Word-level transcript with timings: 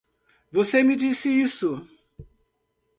Você 0.51 0.81
me 0.81 0.95
disse 0.95 1.29
isso. 1.29 1.87